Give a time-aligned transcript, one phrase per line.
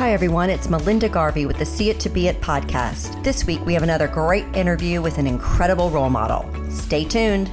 [0.00, 0.48] Hi, everyone.
[0.48, 3.22] It's Melinda Garvey with the See It to Be It podcast.
[3.22, 6.50] This week, we have another great interview with an incredible role model.
[6.70, 7.48] Stay tuned.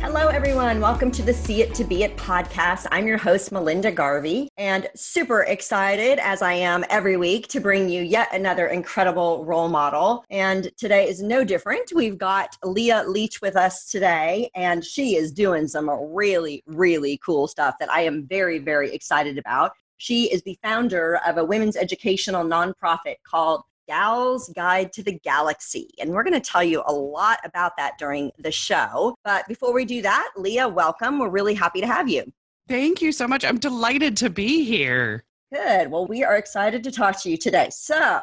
[0.00, 0.80] Hello, everyone.
[0.80, 2.88] Welcome to the See It to Be It podcast.
[2.90, 7.88] I'm your host, Melinda Garvey, and super excited as I am every week to bring
[7.88, 10.24] you yet another incredible role model.
[10.30, 11.92] And today is no different.
[11.94, 17.46] We've got Leah Leach with us today, and she is doing some really, really cool
[17.46, 19.70] stuff that I am very, very excited about.
[19.98, 25.90] She is the founder of a women's educational nonprofit called Gal's Guide to the Galaxy.
[26.00, 29.14] And we're going to tell you a lot about that during the show.
[29.24, 31.18] But before we do that, Leah, welcome.
[31.18, 32.32] We're really happy to have you.
[32.68, 33.44] Thank you so much.
[33.44, 35.24] I'm delighted to be here.
[35.52, 35.90] Good.
[35.90, 37.68] Well, we are excited to talk to you today.
[37.70, 38.22] So,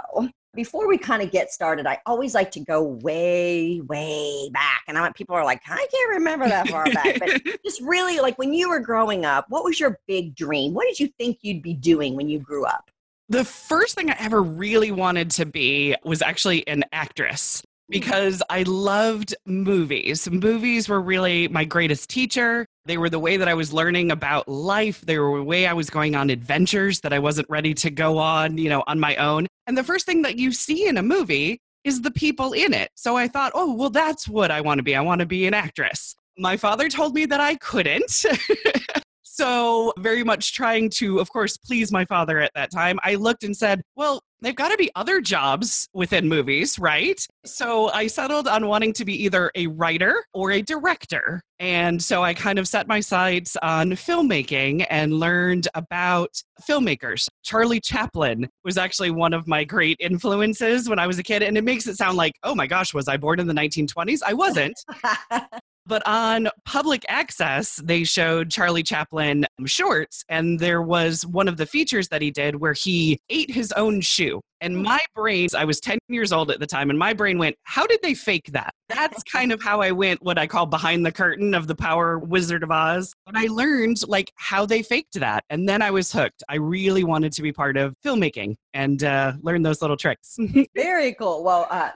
[0.55, 4.83] before we kind of get started, I always like to go way, way back.
[4.87, 7.19] And I want people are like, I can't remember that far back.
[7.19, 10.73] But just really like when you were growing up, what was your big dream?
[10.73, 12.91] What did you think you'd be doing when you grew up?
[13.29, 17.93] The first thing I ever really wanted to be was actually an actress mm.
[17.93, 20.29] because I loved movies.
[20.29, 22.67] Movies were really my greatest teacher.
[22.85, 25.01] They were the way that I was learning about life.
[25.01, 28.17] They were the way I was going on adventures that I wasn't ready to go
[28.17, 29.47] on, you know, on my own.
[29.67, 32.91] And the first thing that you see in a movie is the people in it.
[32.95, 34.95] So I thought, oh, well, that's what I want to be.
[34.95, 36.15] I want to be an actress.
[36.37, 38.25] My father told me that I couldn't.
[39.35, 43.43] so, very much trying to, of course, please my father at that time, I looked
[43.43, 47.19] and said, well, they've got to be other jobs within movies, right?
[47.43, 51.41] So I settled on wanting to be either a writer or a director.
[51.57, 56.29] And so I kind of set my sights on filmmaking and learned about
[56.61, 57.27] filmmakers.
[57.41, 61.41] Charlie Chaplin was actually one of my great influences when I was a kid.
[61.41, 64.19] And it makes it sound like, oh my gosh, was I born in the 1920s?
[64.23, 64.75] I wasn't.
[65.85, 71.65] But on public access, they showed Charlie Chaplin shorts, and there was one of the
[71.65, 74.41] features that he did where he ate his own shoe.
[74.61, 77.57] And my brain, I was 10 years old at the time, and my brain went,
[77.63, 78.73] How did they fake that?
[78.87, 82.17] That's kind of how I went, what I call behind the curtain of the Power
[82.17, 83.13] Wizard of Oz.
[83.27, 85.43] And I learned like how they faked that.
[85.49, 86.43] And then I was hooked.
[86.47, 90.37] I really wanted to be part of filmmaking and uh, learn those little tricks.
[90.75, 91.43] Very cool.
[91.43, 91.89] Well, uh,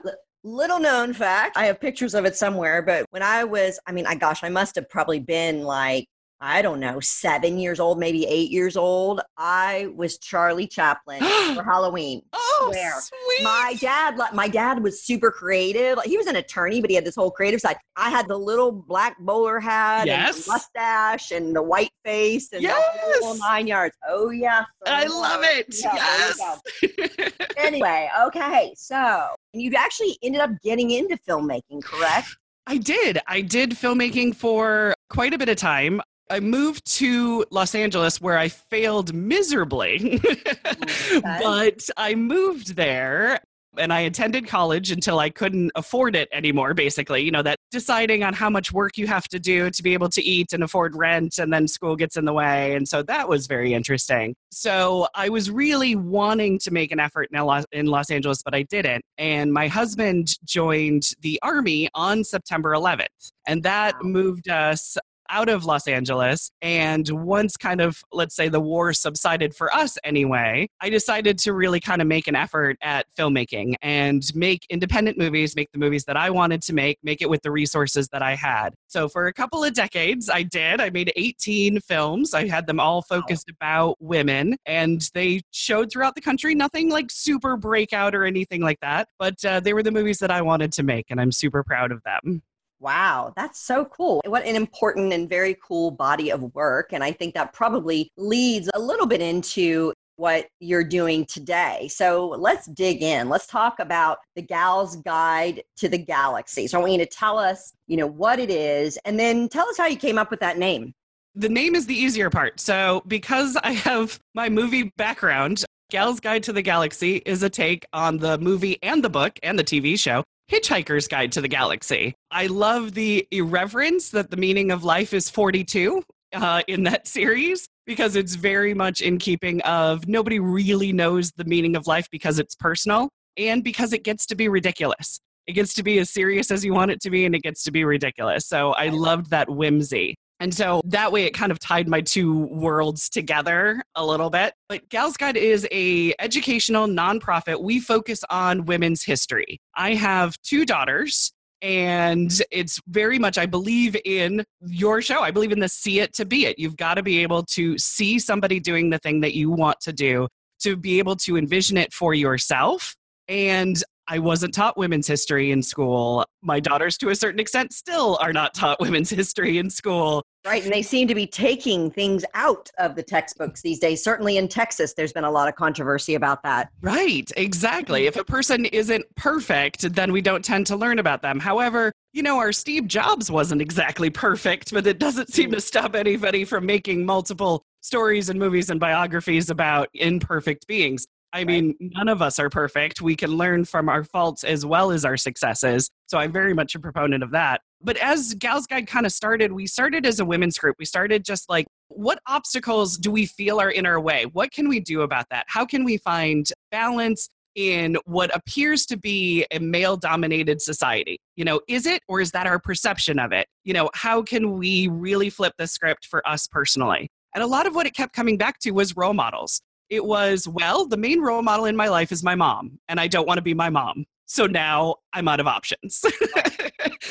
[0.48, 4.06] Little known fact, I have pictures of it somewhere, but when I was, I mean,
[4.06, 6.08] I gosh, I must have probably been like
[6.40, 9.20] I don't know, seven years old, maybe eight years old.
[9.36, 11.18] I was Charlie Chaplin
[11.54, 12.22] for Halloween.
[12.32, 13.44] Oh, sweet.
[13.44, 15.98] my dad, my dad was super creative.
[16.04, 17.76] He was an attorney, but he had this whole creative side.
[17.96, 20.36] I had the little black bowler hat, yes.
[20.36, 22.84] and the mustache, and the white face, and yes.
[23.20, 23.96] the whole nine yards.
[24.06, 25.74] Oh yeah, I love it.
[25.82, 27.42] Yeah, yes.
[27.56, 32.36] anyway, okay, so you actually ended up getting into filmmaking, correct?
[32.66, 33.18] I did.
[33.26, 36.02] I did filmmaking for quite a bit of time.
[36.30, 41.20] I moved to Los Angeles where I failed miserably, okay.
[41.22, 43.40] but I moved there
[43.78, 47.22] and I attended college until I couldn't afford it anymore, basically.
[47.22, 50.08] You know, that deciding on how much work you have to do to be able
[50.10, 52.74] to eat and afford rent, and then school gets in the way.
[52.74, 54.34] And so that was very interesting.
[54.50, 58.54] So I was really wanting to make an effort in Los, in Los Angeles, but
[58.54, 59.04] I didn't.
[59.18, 63.32] And my husband joined the Army on September 11th.
[63.46, 66.50] And that moved us out of Los Angeles.
[66.62, 71.52] And once kind of, let's say, the war subsided for us anyway, I decided to
[71.52, 76.04] really kind of make an effort at filmmaking and make independent movies, make the movies
[76.04, 78.74] that I wanted to make, make it with the resources that I had.
[78.88, 80.80] So for a couple of decades, I did.
[80.80, 82.34] I made 18 films.
[82.34, 86.54] I had them all focused about women, and they showed throughout the country.
[86.54, 90.30] Nothing like super breakout or anything like that, but uh, they were the movies that
[90.30, 92.42] I wanted to make, and I'm super proud of them.
[92.80, 94.22] Wow, that's so cool.
[94.24, 96.92] What an important and very cool body of work.
[96.92, 101.88] And I think that probably leads a little bit into what you're doing today.
[101.90, 103.28] So let's dig in.
[103.28, 106.66] Let's talk about the Gal's Guide to the Galaxy.
[106.66, 109.68] So I want you to tell us, you know, what it is and then tell
[109.68, 110.92] us how you came up with that name.
[111.34, 112.58] The name is the easier part.
[112.58, 117.86] So because I have my movie background, Gal's Guide to the Galaxy is a take
[117.92, 122.14] on the movie and the book and the TV show Hitchhiker's Guide to the Galaxy.
[122.30, 126.02] I love the irreverence that the meaning of life is 42
[126.32, 131.44] uh, in that series because it's very much in keeping of nobody really knows the
[131.44, 135.20] meaning of life because it's personal and because it gets to be ridiculous.
[135.46, 137.62] It gets to be as serious as you want it to be and it gets
[137.64, 138.46] to be ridiculous.
[138.46, 140.16] So I loved that whimsy.
[140.40, 144.54] And so that way it kind of tied my two worlds together a little bit.
[144.68, 147.60] But Gals Guide is a educational nonprofit.
[147.60, 149.60] We focus on women's history.
[149.74, 155.50] I have two daughters and it's very much i believe in your show i believe
[155.50, 158.60] in the see it to be it you've got to be able to see somebody
[158.60, 160.28] doing the thing that you want to do
[160.60, 162.96] to be able to envision it for yourself.
[163.28, 166.24] And I wasn't taught women's history in school.
[166.40, 170.22] My daughters, to a certain extent, still are not taught women's history in school.
[170.46, 170.64] Right.
[170.64, 174.02] And they seem to be taking things out of the textbooks these days.
[174.02, 176.70] Certainly in Texas, there's been a lot of controversy about that.
[176.80, 177.30] Right.
[177.36, 178.02] Exactly.
[178.02, 178.08] Mm-hmm.
[178.08, 181.38] If a person isn't perfect, then we don't tend to learn about them.
[181.38, 185.62] However, you know, our Steve Jobs wasn't exactly perfect, but it doesn't seem to mm.
[185.62, 191.06] stop anybody from making multiple stories and movies and biographies about imperfect beings.
[191.32, 193.02] I mean, none of us are perfect.
[193.02, 195.90] We can learn from our faults as well as our successes.
[196.06, 197.60] So I'm very much a proponent of that.
[197.82, 200.76] But as Gals Guide kind of started, we started as a women's group.
[200.78, 204.24] We started just like, what obstacles do we feel are in our way?
[204.24, 205.44] What can we do about that?
[205.48, 211.20] How can we find balance in what appears to be a male dominated society?
[211.36, 213.46] You know, is it or is that our perception of it?
[213.64, 217.10] You know, how can we really flip the script for us personally?
[217.34, 219.60] And a lot of what it kept coming back to was role models
[219.90, 223.08] it was, well, the main role model in my life is my mom, and I
[223.08, 224.04] don't want to be my mom.
[224.26, 226.04] So now I'm out of options.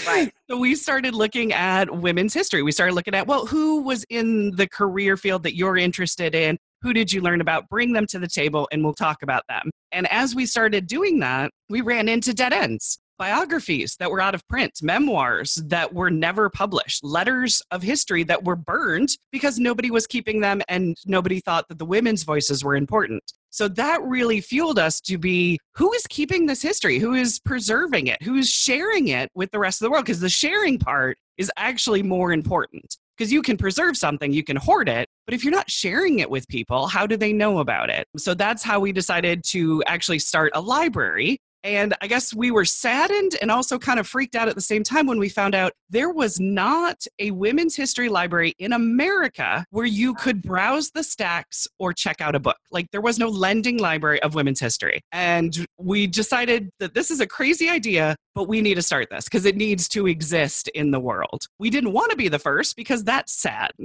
[0.05, 0.31] right.
[0.49, 2.63] So we started looking at women's history.
[2.63, 6.57] We started looking at, well, who was in the career field that you're interested in?
[6.83, 7.67] Who did you learn about?
[7.67, 9.69] Bring them to the table and we'll talk about them.
[9.91, 14.35] And as we started doing that, we ran into dead ends biographies that were out
[14.35, 19.91] of print, memoirs that were never published, letters of history that were burned because nobody
[19.91, 23.23] was keeping them and nobody thought that the women's voices were important.
[23.49, 26.99] So that really fueled us to be who is keeping this history?
[26.99, 28.21] Who is preserving it?
[28.21, 30.05] Who is sharing it with the rest of the world?
[30.05, 32.97] Because the sharing part is actually more important.
[33.17, 36.29] Because you can preserve something, you can hoard it, but if you're not sharing it
[36.29, 38.07] with people, how do they know about it?
[38.15, 42.65] So that's how we decided to actually start a library and I guess we were
[42.65, 45.73] saddened and also kind of freaked out at the same time when we found out
[45.89, 51.67] there was not a women's history library in America where you could browse the stacks
[51.79, 52.57] or check out a book.
[52.71, 55.01] Like there was no lending library of women's history.
[55.11, 59.23] And we decided that this is a crazy idea, but we need to start this
[59.23, 61.47] because it needs to exist in the world.
[61.57, 63.71] We didn't want to be the first because that's sad.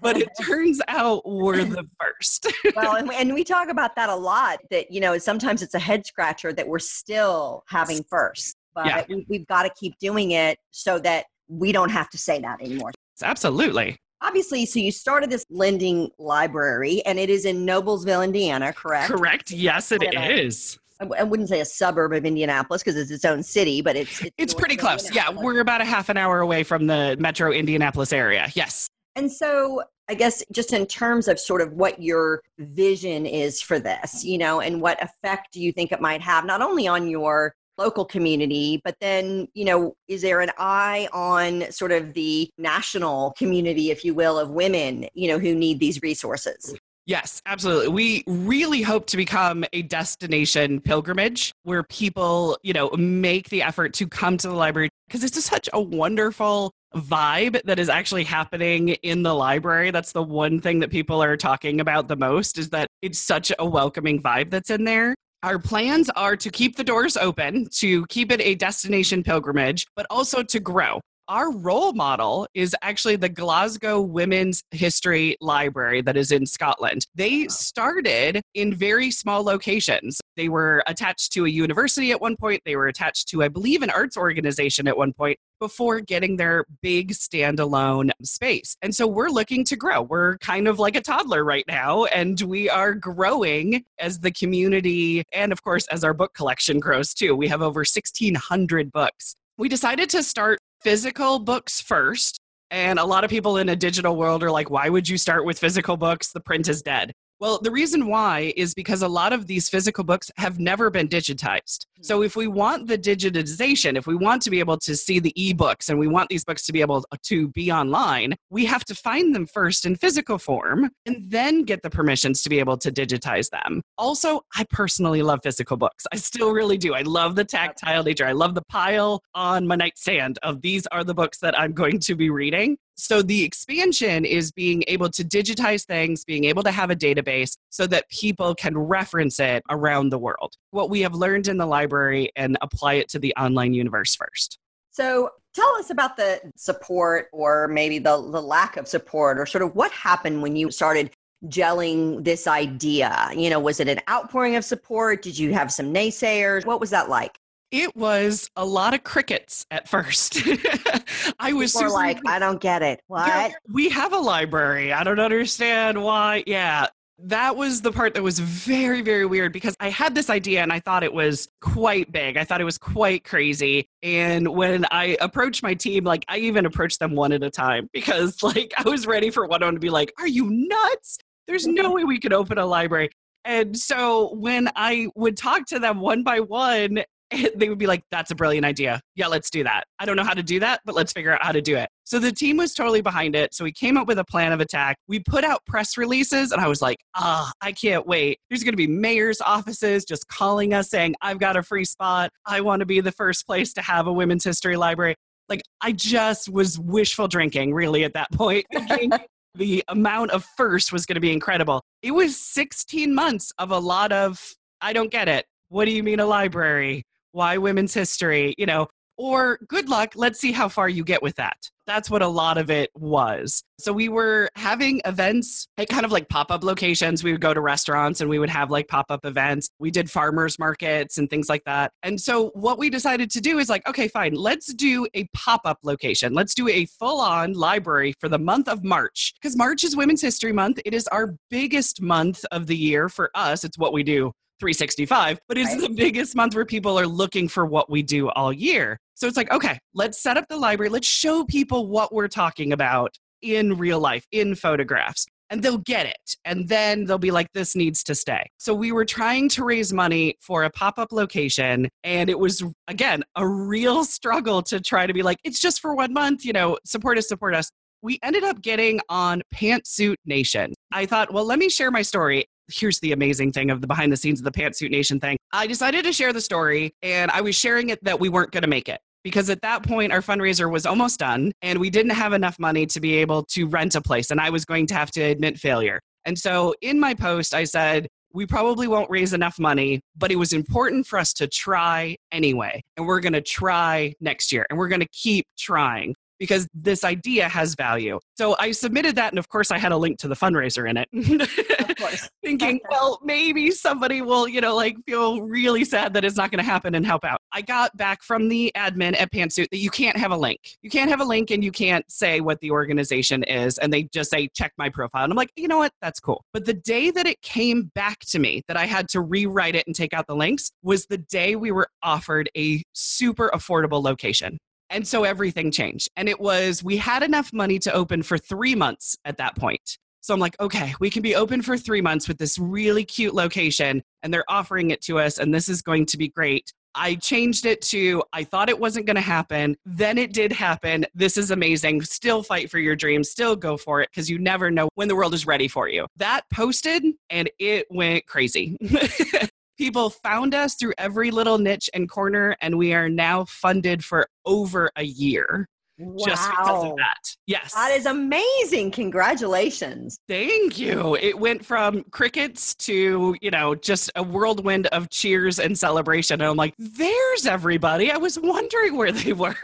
[0.00, 2.50] but it turns out we're the first.
[2.74, 5.74] well, and we, and we talk about that a lot that, you know, sometimes it's
[5.74, 8.56] a head scratcher that we're still having first.
[8.74, 9.04] But yeah.
[9.06, 12.62] we, we've got to keep doing it so that we don't have to say that
[12.62, 12.92] anymore.
[13.22, 19.08] Absolutely obviously so you started this lending library and it is in noblesville indiana correct
[19.08, 20.78] correct yes it is.
[21.18, 24.34] I wouldn't say a suburb of Indianapolis because it's its own city, but it's it's,
[24.38, 25.12] it's pretty close.
[25.14, 28.50] Yeah, we're about a half an hour away from the metro Indianapolis area.
[28.54, 28.88] Yes.
[29.16, 33.78] And so I guess just in terms of sort of what your vision is for
[33.78, 37.08] this, you know, and what effect do you think it might have not only on
[37.08, 42.48] your local community, but then, you know, is there an eye on sort of the
[42.58, 46.74] national community, if you will, of women, you know, who need these resources?
[47.06, 47.88] Yes, absolutely.
[47.88, 53.92] We really hope to become a destination pilgrimage where people, you know, make the effort
[53.94, 58.24] to come to the library because it's just such a wonderful vibe that is actually
[58.24, 59.90] happening in the library.
[59.90, 63.52] That's the one thing that people are talking about the most is that it's such
[63.58, 65.14] a welcoming vibe that's in there.
[65.42, 70.06] Our plans are to keep the doors open, to keep it a destination pilgrimage, but
[70.08, 76.30] also to grow our role model is actually the Glasgow Women's History Library that is
[76.30, 77.06] in Scotland.
[77.14, 80.20] They started in very small locations.
[80.36, 83.82] They were attached to a university at one point, they were attached to, I believe,
[83.82, 88.76] an arts organization at one point before getting their big standalone space.
[88.82, 90.02] And so we're looking to grow.
[90.02, 95.22] We're kind of like a toddler right now, and we are growing as the community
[95.32, 97.34] and, of course, as our book collection grows too.
[97.34, 102.38] We have over 1,600 books we decided to start physical books first.
[102.70, 105.44] And a lot of people in a digital world are like, why would you start
[105.44, 106.30] with physical books?
[106.32, 107.12] The print is dead.
[107.44, 111.08] Well, the reason why is because a lot of these physical books have never been
[111.08, 111.84] digitized.
[112.00, 112.24] So, hmm.
[112.24, 115.90] if we want the digitization, if we want to be able to see the ebooks
[115.90, 119.34] and we want these books to be able to be online, we have to find
[119.34, 123.50] them first in physical form and then get the permissions to be able to digitize
[123.50, 123.82] them.
[123.98, 126.06] Also, I personally love physical books.
[126.14, 126.94] I still really do.
[126.94, 128.24] I love the tactile nature.
[128.24, 132.00] I love the pile on my nightstand of these are the books that I'm going
[132.00, 132.78] to be reading.
[132.96, 137.56] So the expansion is being able to digitize things, being able to have a database
[137.70, 140.54] so that people can reference it around the world.
[140.70, 144.58] What we have learned in the library and apply it to the online universe first.
[144.90, 149.62] So tell us about the support or maybe the, the lack of support or sort
[149.62, 151.10] of what happened when you started
[151.46, 153.30] gelling this idea?
[153.34, 155.22] You know, was it an outpouring of support?
[155.22, 156.64] Did you have some naysayers?
[156.64, 157.38] What was that like?
[157.74, 160.38] It was a lot of crickets at first.
[161.40, 163.00] I was like, I don't get it.
[163.08, 163.52] What?
[163.68, 164.92] we have a library.
[164.92, 166.44] I don't understand why.
[166.46, 166.86] Yeah.
[167.18, 170.72] that was the part that was very, very weird because I had this idea and
[170.72, 172.36] I thought it was quite big.
[172.36, 173.88] I thought it was quite crazy.
[174.04, 177.90] And when I approached my team, like I even approached them one at a time
[177.92, 181.18] because like I was ready for one of them to be like, Are you nuts?
[181.48, 183.10] There's no way we could open a library.
[183.44, 187.04] And so when I would talk to them one by one,
[187.56, 189.00] they would be like, that's a brilliant idea.
[189.14, 189.84] Yeah, let's do that.
[189.98, 191.88] I don't know how to do that, but let's figure out how to do it.
[192.04, 193.54] So the team was totally behind it.
[193.54, 194.96] So we came up with a plan of attack.
[195.08, 198.38] We put out press releases, and I was like, ah, I can't wait.
[198.50, 202.30] There's going to be mayor's offices just calling us saying, I've got a free spot.
[202.46, 205.14] I want to be the first place to have a women's history library.
[205.48, 208.64] Like, I just was wishful drinking, really, at that point,
[209.54, 211.82] the amount of first was going to be incredible.
[212.02, 215.44] It was 16 months of a lot of, I don't get it.
[215.68, 217.04] What do you mean a library?
[217.34, 221.36] Why women's history, you know, or good luck, let's see how far you get with
[221.36, 221.56] that.
[221.86, 223.62] That's what a lot of it was.
[223.78, 227.22] So we were having events at kind of like pop up locations.
[227.22, 229.68] We would go to restaurants and we would have like pop up events.
[229.78, 231.92] We did farmers markets and things like that.
[232.02, 235.60] And so what we decided to do is like, okay, fine, let's do a pop
[235.64, 236.32] up location.
[236.32, 240.22] Let's do a full on library for the month of March because March is Women's
[240.22, 240.80] History Month.
[240.84, 243.62] It is our biggest month of the year for us.
[243.62, 245.80] It's what we do 365, but it's right.
[245.80, 248.98] the biggest month where people are looking for what we do all year.
[249.14, 250.90] So it's like, okay, let's set up the library.
[250.90, 256.06] Let's show people what we're talking about in real life, in photographs, and they'll get
[256.06, 256.36] it.
[256.44, 258.50] And then they'll be like, this needs to stay.
[258.58, 261.88] So we were trying to raise money for a pop up location.
[262.02, 265.94] And it was, again, a real struggle to try to be like, it's just for
[265.94, 267.70] one month, you know, support us, support us
[268.04, 270.74] we ended up getting on Pantsuit Nation.
[270.92, 274.12] I thought, well, let me share my story here's the amazing thing of the behind
[274.12, 275.36] the scenes of the Pantsuit Nation thing.
[275.52, 278.62] I decided to share the story and I was sharing it that we weren't going
[278.62, 282.12] to make it because at that point our fundraiser was almost done and we didn't
[282.12, 284.94] have enough money to be able to rent a place and I was going to
[284.94, 286.00] have to admit failure.
[286.24, 290.36] And so in my post, I said, we probably won't raise enough money, but it
[290.36, 292.82] was important for us to try anyway.
[292.96, 297.04] And we're going to try next year and we're going to keep trying because this
[297.04, 298.18] idea has value.
[298.36, 300.96] So I submitted that, and of course, I had a link to the fundraiser in
[300.96, 301.08] it.
[302.44, 306.62] Thinking, well, maybe somebody will, you know, like feel really sad that it's not going
[306.62, 307.38] to happen and help out.
[307.52, 310.76] I got back from the admin at Pantsuit that you can't have a link.
[310.82, 313.78] You can't have a link and you can't say what the organization is.
[313.78, 315.24] And they just say, check my profile.
[315.24, 315.92] And I'm like, you know what?
[316.02, 316.44] That's cool.
[316.52, 319.86] But the day that it came back to me that I had to rewrite it
[319.86, 324.58] and take out the links was the day we were offered a super affordable location.
[324.94, 326.08] And so everything changed.
[326.16, 329.98] And it was, we had enough money to open for three months at that point.
[330.20, 333.34] So I'm like, okay, we can be open for three months with this really cute
[333.34, 336.72] location, and they're offering it to us, and this is going to be great.
[336.94, 339.76] I changed it to I thought it wasn't going to happen.
[339.84, 341.04] Then it did happen.
[341.12, 342.02] This is amazing.
[342.02, 343.28] Still fight for your dreams.
[343.28, 346.06] Still go for it because you never know when the world is ready for you.
[346.16, 348.78] That posted and it went crazy.
[349.78, 354.28] People found us through every little niche and corner, and we are now funded for
[354.46, 355.68] over a year.
[355.98, 356.24] Wow.
[356.26, 357.36] Just because of that.
[357.46, 357.72] Yes.
[357.72, 358.90] That is amazing.
[358.90, 360.18] Congratulations.
[360.28, 361.14] Thank you.
[361.16, 366.40] It went from crickets to, you know, just a whirlwind of cheers and celebration.
[366.40, 368.10] And I'm like, there's everybody.
[368.10, 369.54] I was wondering where they were.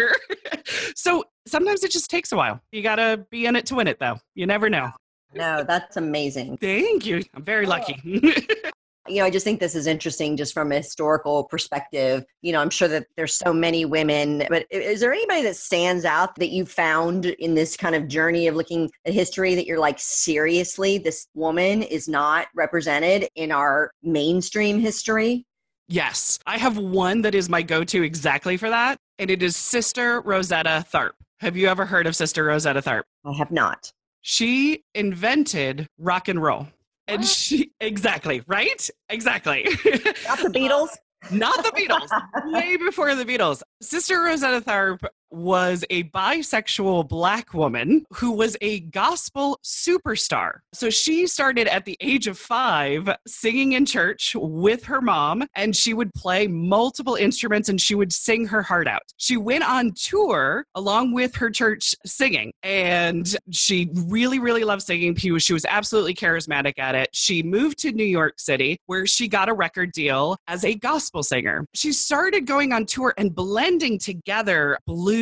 [0.95, 2.61] so sometimes it just takes a while.
[2.71, 4.19] You got to be in it to win it, though.
[4.37, 4.91] You never know.
[5.35, 6.59] No, that's amazing.
[6.59, 7.23] Thank you.
[7.35, 7.71] I'm very oh.
[7.71, 8.01] lucky.
[9.09, 12.25] you know, I just think this is interesting just from a historical perspective.
[12.43, 16.05] You know, I'm sure that there's so many women, but is there anybody that stands
[16.05, 19.79] out that you found in this kind of journey of looking at history that you're
[19.79, 25.47] like, seriously, this woman is not represented in our mainstream history?
[25.89, 26.39] Yes.
[26.47, 30.21] I have one that is my go to exactly for that, and it is Sister
[30.21, 31.15] Rosetta Tharpe.
[31.41, 33.05] Have you ever heard of Sister Rosetta Tharpe?
[33.25, 33.93] I have not.
[34.21, 36.69] She invented rock and roll.
[37.11, 38.89] And she, exactly, right?
[39.09, 39.65] Exactly.
[39.65, 40.89] Not the Beatles.
[41.31, 42.53] Not the Beatles.
[42.53, 43.63] Way before the Beatles.
[43.83, 50.61] Sister Rosetta Tharpe was a bisexual black woman who was a gospel superstar.
[50.73, 55.75] So she started at the age of five singing in church with her mom, and
[55.75, 59.03] she would play multiple instruments and she would sing her heart out.
[59.17, 65.15] She went on tour along with her church singing, and she really, really loved singing.
[65.15, 67.09] She was absolutely charismatic at it.
[67.13, 71.23] She moved to New York City where she got a record deal as a gospel
[71.23, 71.67] singer.
[71.75, 75.20] She started going on tour and blending together blues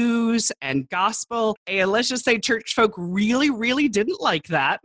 [0.61, 1.57] and gospel.
[1.67, 4.81] And let's just say church folk really, really didn't like that.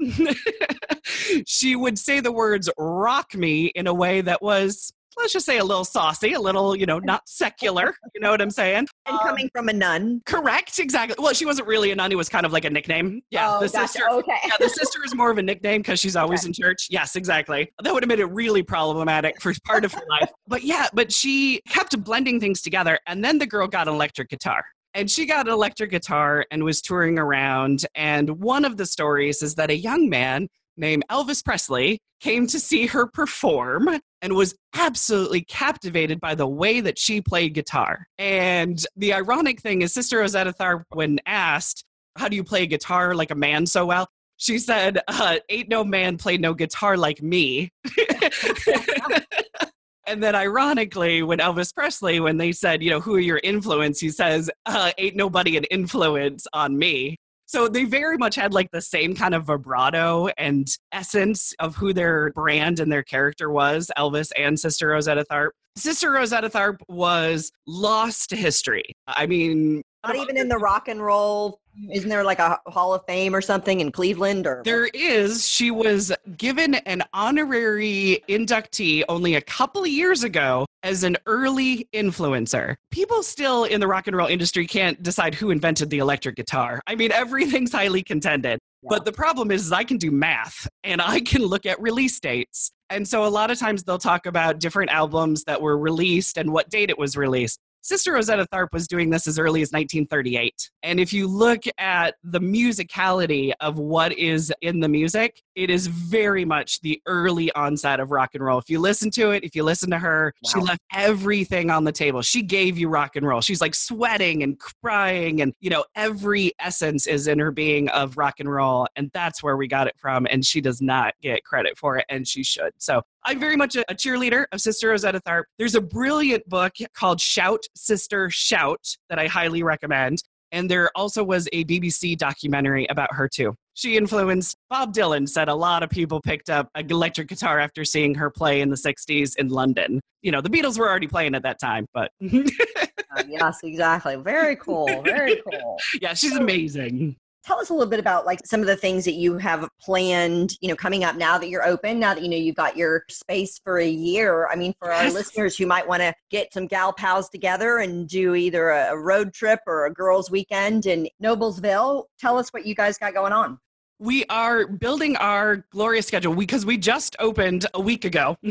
[1.46, 5.58] she would say the words rock me in a way that was let's just say
[5.58, 7.96] a little saucy, a little, you know, not secular.
[8.13, 8.88] You know what I'm saying?
[9.05, 10.22] And coming from a nun.
[10.25, 11.15] Correct, exactly.
[11.20, 13.22] Well, she wasn't really a nun; it was kind of like a nickname.
[13.29, 13.88] Yeah, oh, the gotcha.
[13.88, 14.10] sister.
[14.10, 14.38] Okay.
[14.46, 16.50] yeah, the sister is more of a nickname because she's always okay.
[16.50, 16.88] in church.
[16.89, 17.72] Yes, exactly.
[17.84, 20.29] That would have made it really problematic for part of her life.
[20.48, 24.29] But yeah, but she kept blending things together, and then the girl got an electric
[24.29, 24.65] guitar.
[24.94, 27.86] And she got an electric guitar and was touring around.
[27.96, 30.48] And one of the stories is that a young man
[30.78, 33.90] named Elvis Presley came to see her perform
[34.22, 38.08] and was absolutely captivated by the way that she played guitar.
[38.18, 41.84] And the ironic thing is, Sister Rosetta Tharpe, when asked,
[42.18, 44.08] How do you play guitar like a man so well?
[44.38, 47.72] She said, uh, Ain't no man played no guitar like me.
[50.05, 54.00] And then, ironically, when Elvis Presley, when they said, you know, who are your influence,
[54.00, 57.17] he says, uh, ain't nobody an influence on me.
[57.45, 61.93] So they very much had like the same kind of vibrato and essence of who
[61.93, 65.51] their brand and their character was, Elvis and Sister Rosetta Tharpe.
[65.75, 68.83] Sister Rosetta Tharpe was lost to history.
[69.07, 71.60] I mean, not even in the rock and roll
[71.91, 75.48] isn't there like a hall of fame or something in cleveland or there is.
[75.48, 81.88] She was given an honorary inductee only a couple of years ago as an early
[81.93, 82.75] influencer.
[82.91, 86.81] People still in the rock and roll industry can't decide who invented the electric guitar.
[86.86, 88.60] I mean everything's highly contended.
[88.83, 88.89] Yeah.
[88.89, 92.19] but the problem is, is i can do math and i can look at release
[92.19, 92.72] dates.
[92.89, 96.51] And so a lot of times they'll talk about different albums that were released and
[96.51, 100.72] what date it was released Sister Rosetta Tharpe was doing this as early as 1938.
[100.84, 105.88] And if you look at the musicality of what is in the music, it is
[105.88, 108.60] very much the early onset of rock and roll.
[108.60, 110.50] If you listen to it, if you listen to her, wow.
[110.51, 112.22] she left everything on the table.
[112.22, 113.41] She gave you rock and roll.
[113.41, 118.17] She's like sweating and crying, and you know, every essence is in her being of
[118.17, 118.88] rock and roll.
[118.95, 120.27] And that's where we got it from.
[120.29, 122.72] And she does not get credit for it, and she should.
[122.77, 125.45] So I'm very much a, cheerleader of Sister Rosetta Tharpe.
[125.57, 130.24] There's a brilliant book called Shout, Sister, Shout that I highly recommend.
[130.51, 133.55] And there also was a BBC documentary about her too.
[133.75, 137.84] She influenced Bob Dylan, said a lot of people picked up an electric guitar after
[137.84, 140.00] seeing her play in the 60s in London.
[140.22, 142.12] You know, the Beatles were already playing at that time, but.
[142.22, 144.16] uh, yes, exactly.
[144.16, 145.01] Very cool.
[145.03, 145.79] Very cool.
[146.01, 149.14] Yeah, she's amazing tell us a little bit about like some of the things that
[149.14, 152.38] you have planned you know coming up now that you're open now that you know
[152.38, 154.48] you've got your space for a year.
[154.48, 155.14] I mean for our yes.
[155.14, 159.34] listeners who might want to get some gal pals together and do either a road
[159.34, 163.60] trip or a girls weekend in noblesville tell us what you guys got going on.
[164.00, 168.38] We are building our glorious schedule because we just opened a week ago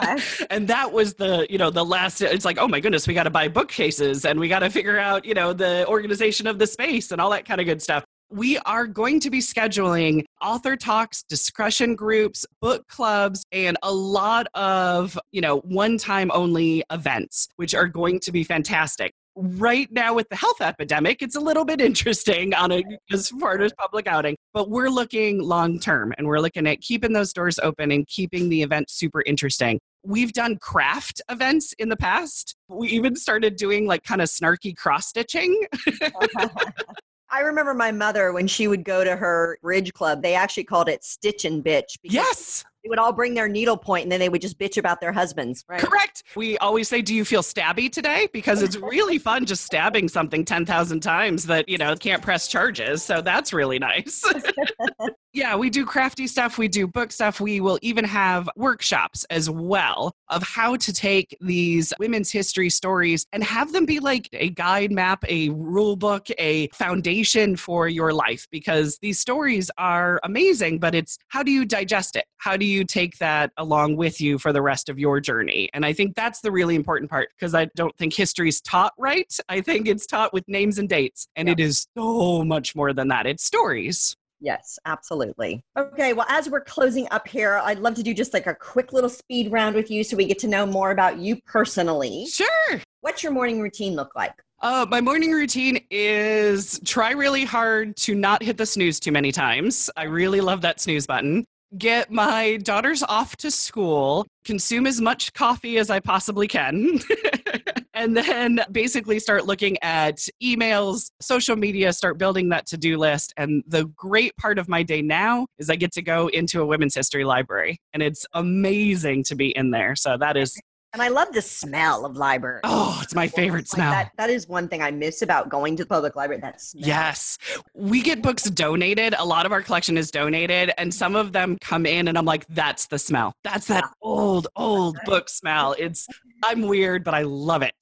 [0.50, 3.24] and that was the you know the last it's like oh my goodness we got
[3.24, 6.66] to buy bookcases and we got to figure out you know the organization of the
[6.66, 10.76] space and all that kind of good stuff we are going to be scheduling author
[10.76, 17.48] talks, discussion groups, book clubs, and a lot of, you know, one time only events,
[17.56, 19.12] which are going to be fantastic.
[19.34, 22.82] Right now, with the health epidemic, it's a little bit interesting on a,
[23.12, 27.12] as far as public outing, but we're looking long term and we're looking at keeping
[27.12, 29.80] those doors open and keeping the event super interesting.
[30.02, 32.56] We've done craft events in the past.
[32.68, 35.66] We even started doing like kind of snarky cross stitching.
[37.32, 40.88] I remember my mother when she would go to her bridge club, they actually called
[40.88, 41.96] it stitch and bitch.
[42.02, 42.64] Yes.
[42.82, 45.12] They would all bring their needle point and then they would just bitch about their
[45.12, 45.80] husbands, right?
[45.80, 46.22] Correct.
[46.34, 48.28] We always say, Do you feel stabby today?
[48.32, 53.02] Because it's really fun just stabbing something 10,000 times that, you know, can't press charges.
[53.02, 54.24] So that's really nice.
[55.32, 56.58] Yeah, we do crafty stuff.
[56.58, 57.40] We do book stuff.
[57.40, 63.24] We will even have workshops as well of how to take these women's history stories
[63.32, 68.12] and have them be like a guide map, a rule book, a foundation for your
[68.12, 72.24] life because these stories are amazing, but it's how do you digest it?
[72.38, 75.68] How do you take that along with you for the rest of your journey?
[75.74, 78.92] And I think that's the really important part because I don't think history is taught
[78.98, 79.32] right.
[79.48, 83.08] I think it's taught with names and dates, and it is so much more than
[83.08, 83.26] that.
[83.26, 84.16] It's stories.
[84.40, 85.62] Yes, absolutely.
[85.76, 88.92] Okay, well, as we're closing up here, I'd love to do just like a quick
[88.92, 92.26] little speed round with you so we get to know more about you personally.
[92.26, 92.80] Sure.
[93.02, 94.32] What's your morning routine look like?
[94.62, 99.32] Uh, my morning routine is try really hard to not hit the snooze too many
[99.32, 99.88] times.
[99.96, 101.46] I really love that snooze button.
[101.78, 106.98] Get my daughters off to school, consume as much coffee as I possibly can.
[107.94, 113.32] and then basically start looking at emails, social media, start building that to do list.
[113.36, 116.66] And the great part of my day now is I get to go into a
[116.66, 119.94] women's history library, and it's amazing to be in there.
[119.94, 120.58] So that is
[120.92, 122.60] And I love the smell of library.
[122.64, 123.92] Oh, it's my favorite Like smell.
[123.92, 126.40] that, that is one thing I miss about going to the public library.
[126.40, 126.84] That smell.
[126.84, 127.38] Yes.
[127.74, 129.14] We get books donated.
[129.16, 132.24] A lot of our collection is donated, and some of them come in, and I'm
[132.24, 133.34] like, that's the smell.
[133.44, 135.76] That's that old, old book smell.
[135.78, 136.08] It's,
[136.42, 137.74] I'm weird, but I love it.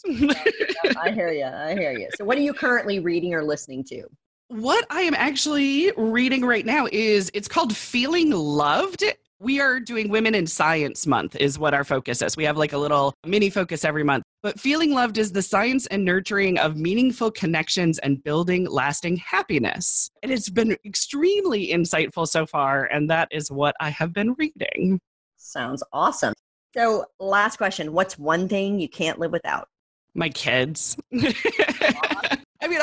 [1.01, 1.47] I hear you.
[1.47, 2.09] I hear you.
[2.17, 4.05] So, what are you currently reading or listening to?
[4.51, 9.05] what I am actually reading right now is it's called Feeling Loved.
[9.41, 12.37] We are doing Women in Science Month, is what our focus is.
[12.37, 14.25] We have like a little mini focus every month.
[14.43, 20.11] But Feeling Loved is the science and nurturing of meaningful connections and building lasting happiness.
[20.25, 22.87] And it's been extremely insightful so far.
[22.87, 24.99] And that is what I have been reading.
[25.37, 26.35] Sounds awesome.
[26.77, 29.69] So, last question What's one thing you can't live without?
[30.15, 30.97] My kids.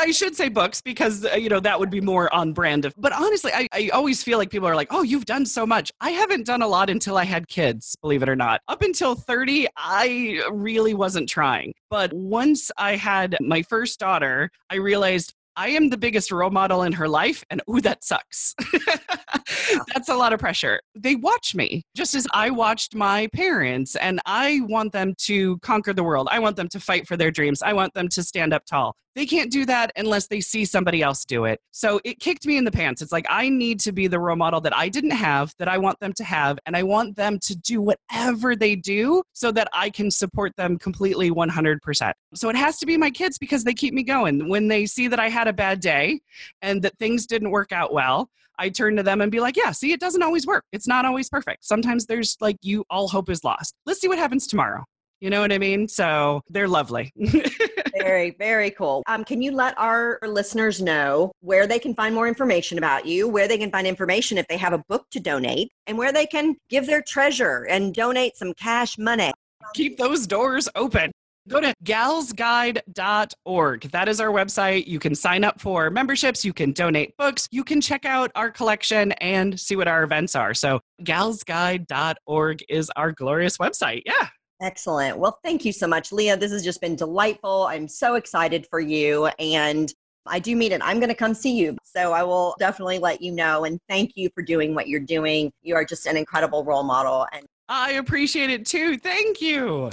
[0.05, 2.85] I should say books because, uh, you know, that would be more on brand.
[2.85, 5.65] Of, but honestly, I, I always feel like people are like, oh, you've done so
[5.65, 5.91] much.
[5.99, 8.61] I haven't done a lot until I had kids, believe it or not.
[8.67, 11.73] Up until 30, I really wasn't trying.
[11.89, 16.83] But once I had my first daughter, I realized I am the biggest role model
[16.83, 18.55] in her life, and ooh, that sucks.
[19.93, 20.81] That's a lot of pressure.
[20.95, 25.93] They watch me just as I watched my parents, and I want them to conquer
[25.93, 26.27] the world.
[26.31, 27.61] I want them to fight for their dreams.
[27.61, 28.95] I want them to stand up tall.
[29.15, 31.61] They can't do that unless they see somebody else do it.
[31.71, 33.01] So it kicked me in the pants.
[33.01, 35.77] It's like I need to be the role model that I didn't have, that I
[35.77, 39.69] want them to have, and I want them to do whatever they do so that
[39.71, 42.11] I can support them completely 100%.
[42.33, 44.49] So it has to be my kids because they keep me going.
[44.49, 46.21] When they see that I had a bad day
[46.61, 49.71] and that things didn't work out well, I turn to them and be like, yeah,
[49.71, 50.63] see, it doesn't always work.
[50.71, 51.65] It's not always perfect.
[51.65, 53.75] Sometimes there's like you, all hope is lost.
[53.85, 54.83] Let's see what happens tomorrow.
[55.21, 55.87] You know what I mean?
[55.87, 57.11] So they're lovely.
[57.97, 59.01] very, very cool.
[59.07, 63.27] Um, can you let our listeners know where they can find more information about you,
[63.27, 66.25] where they can find information if they have a book to donate, and where they
[66.25, 69.31] can give their treasure and donate some cash money?
[69.73, 71.11] Keep those doors open.
[71.47, 73.81] Go to galsguide.org.
[73.91, 74.87] That is our website.
[74.87, 78.49] You can sign up for memberships, you can donate books, you can check out our
[78.49, 80.55] collection and see what our events are.
[80.55, 84.01] So, galsguide.org is our glorious website.
[84.05, 84.27] Yeah.
[84.61, 85.17] Excellent.
[85.17, 86.37] Well, thank you so much, Leah.
[86.37, 87.63] This has just been delightful.
[87.63, 89.27] I'm so excited for you.
[89.37, 89.93] And
[90.25, 90.81] I do mean it.
[90.83, 91.77] I'm going to come see you.
[91.83, 93.65] So I will definitely let you know.
[93.65, 95.51] And thank you for doing what you're doing.
[95.61, 97.27] You are just an incredible role model.
[97.33, 98.97] And I appreciate it too.
[98.97, 99.91] Thank you.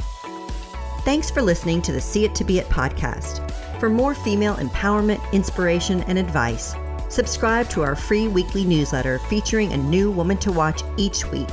[1.05, 3.51] Thanks for listening to the See It to Be It podcast.
[3.81, 6.77] For more female empowerment, inspiration, and advice,
[7.09, 11.49] subscribe to our free weekly newsletter featuring a new woman to watch each week.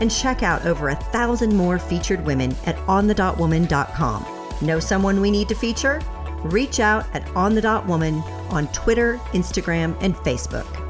[0.00, 4.26] And check out over a thousand more featured women at onthedotwoman.com.
[4.62, 6.00] Know someone we need to feature?
[6.42, 10.83] Reach out at onthedotwoman on Twitter, Instagram, and Facebook.